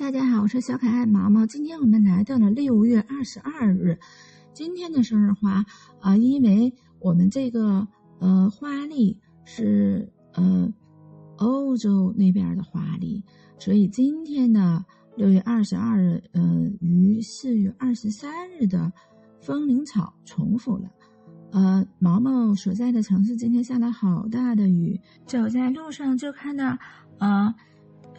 [0.00, 1.44] 大家好，我是小可爱毛毛。
[1.44, 3.98] 今天我们来到了六月二十二日，
[4.54, 5.62] 今天的生日花
[6.00, 7.86] 啊，因为我们这个
[8.18, 10.72] 呃花历是呃
[11.36, 13.22] 欧洲那边的花历，
[13.58, 14.82] 所以今天的
[15.16, 16.40] 六月二十二日，呃，
[16.80, 18.90] 与四月二十三日的
[19.38, 20.90] 风铃草重复了。
[21.52, 26.78] 呃，毛毛所在的城市今天下了好大的雨，走在路上就看到
[27.18, 27.54] 呃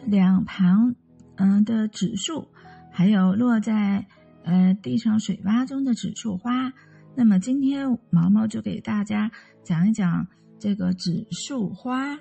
[0.06, 0.94] 两旁。
[1.36, 2.48] 嗯的指数，
[2.90, 4.06] 还有落在
[4.44, 6.72] 呃地上水洼中的指数花。
[7.14, 9.30] 那么今天毛毛就给大家
[9.62, 10.26] 讲一讲
[10.58, 12.18] 这个指数花。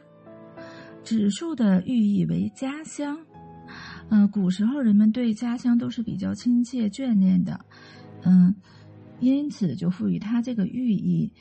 [1.04, 3.18] 指数的寓意为家乡。
[4.10, 7.60] 嗯，古时候人们对家乡都是比较亲切眷恋的。
[8.24, 8.54] 嗯，
[9.20, 11.34] 因此就赋予它这个寓意。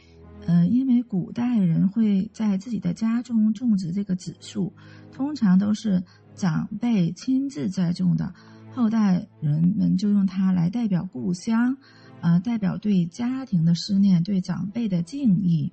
[0.47, 4.73] 嗯，因为古代人会在自己的家中种植这个紫树，
[5.13, 6.03] 通常都是。
[6.37, 8.33] 长辈亲自栽种的，
[8.73, 11.77] 后代人们就用它来代表故乡，
[12.23, 15.71] 呃，代表对家庭的思念，对长辈的敬意，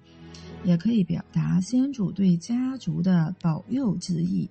[0.65, 4.49] 也可以表达先祖对家族的保佑之意。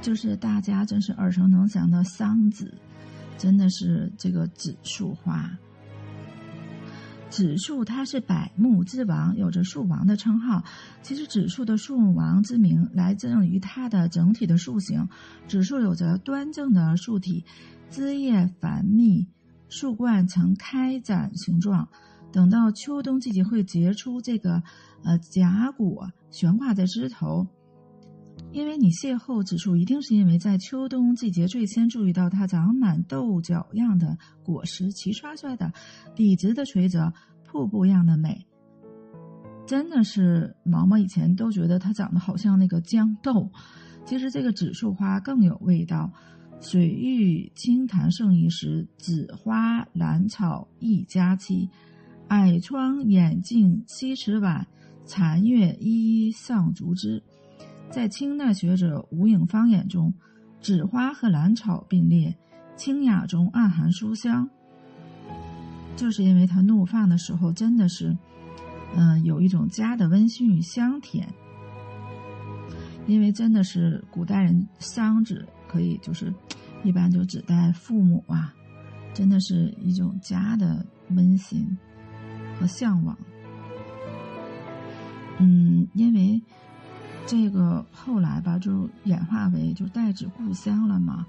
[0.00, 2.72] 就是大家真是耳熟能详的桑梓，
[3.36, 5.50] 真的是这个紫树花。
[7.28, 10.64] 紫树它是百木之王，有着树王的称号。
[11.02, 15.08] 其实紫树的树王之名来自于它的整体的树形。
[15.46, 17.44] 紫树有着端正的树体，
[17.90, 19.26] 枝叶繁密，
[19.68, 21.88] 树冠呈开展形状。
[22.32, 24.62] 等到秋冬季节会结出这个
[25.02, 27.46] 呃荚果，悬挂在枝头。
[28.56, 35.70] 因为你邂逅紫树，一定是因为在秋冬季节最先注意到它长满豆角样的果实，齐刷刷的，
[36.14, 37.12] 笔直的垂着，
[37.44, 38.46] 瀑布样的美。
[39.66, 43.50] 真的是毛毛以前都觉得它长得好像那个豇豆，
[44.06, 46.10] 其实这个紫树花更有味道。
[46.58, 51.68] 水玉清潭盛一时，紫花兰草一佳期。
[52.28, 54.66] 矮窗掩镜西池晚，
[55.04, 57.22] 残月依依上竹枝。
[57.90, 60.12] 在清代学者吴颖芳眼中，
[60.60, 62.36] 纸花和兰草并列，
[62.76, 64.48] 清雅中暗含书香。
[65.96, 68.14] 就是因为它怒放的时候，真的是，
[68.94, 71.26] 嗯，有一种家的温馨与香甜。
[73.06, 76.34] 因为真的是古代人丧纸可以就是，
[76.84, 78.52] 一般就指代父母啊，
[79.14, 81.66] 真的是一种家的温馨
[82.60, 83.16] 和向往。
[85.38, 86.42] 嗯，因为。
[87.26, 91.26] 这个后来吧，就演化为就代指故乡了嘛。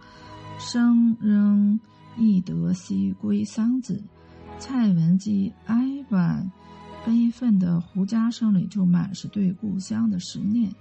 [0.60, 1.80] 生仍
[2.18, 4.02] 忆得西归桑梓，
[4.60, 6.52] 蔡文姬哀婉
[7.06, 10.72] 悲愤的胡笳声里就满是对故乡的思念。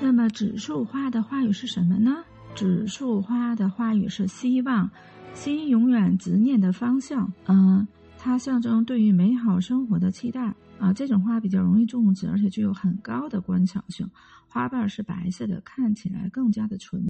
[0.00, 2.24] 那么紫树花的花语是什么呢？
[2.54, 4.90] 紫树花的花语是希望，
[5.32, 7.32] 心永远执念的方向。
[7.46, 7.86] 嗯，
[8.24, 10.54] 它象征对于美好生活的期待。
[10.78, 14.08] 啊，这种花比较容易种植，而且具有很高的观赏性。
[14.48, 17.06] 花瓣是白色的，看起来更加的纯。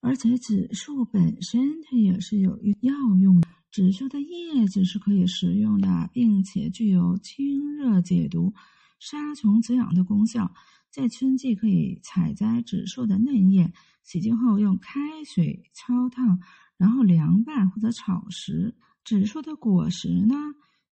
[0.00, 8.54] 而且紫树本身它也是有药用的，紫树的叶子是可以食用的，并且具有清热解毒、
[9.00, 10.54] 杀虫止痒的功效。
[10.92, 13.72] 在春季可以采摘紫树的嫩叶，
[14.04, 16.38] 洗净后用开水焯烫，
[16.76, 18.76] 然后凉拌或者炒食。
[19.06, 20.34] 紫树的果实呢？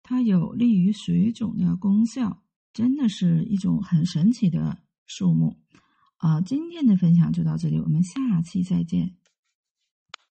[0.04, 5.56] 它有利于水肿的功效，真的是一种很神奇的树木，
[6.18, 6.40] 啊！
[6.40, 9.16] 今天的分享就到这里，我们下期再见。